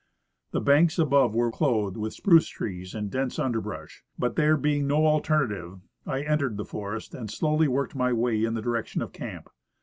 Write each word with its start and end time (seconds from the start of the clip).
The 0.49 0.61
banks 0.61 0.97
above 0.97 1.35
were 1.35 1.51
clothed 1.51 1.95
with 1.95 2.15
spruce 2.15 2.49
ti'ees 2.49 2.95
and 2.95 3.11
dense 3.11 3.37
under 3.37 3.61
brush; 3.61 4.03
but, 4.17 4.35
there 4.35 4.57
being 4.57 4.87
no 4.87 5.05
alternative, 5.05 5.79
I 6.07 6.23
entered 6.23 6.57
the 6.57 6.65
forest 6.65 7.13
and 7.13 7.29
slowly 7.29 7.67
worked 7.67 7.93
my 7.93 8.11
way 8.11 8.43
in 8.43 8.55
the 8.55 8.63
direction 8.63 9.03
of 9.03 9.13
camp. 9.13 9.47